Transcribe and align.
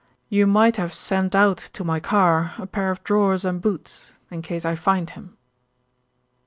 You 0.29 0.47
might 0.47 0.77
have 0.77 0.95
sent 0.95 1.35
out 1.35 1.69
to 1.73 1.83
my 1.83 1.99
car 1.99 2.53
a 2.57 2.65
pair 2.65 2.89
of 2.89 3.03
drawers 3.03 3.45
and 3.45 3.61
boots 3.61 4.13
in 4.31 4.41
case 4.41 4.65
I 4.65 4.73
find 4.73 5.07
him." 5.11 5.37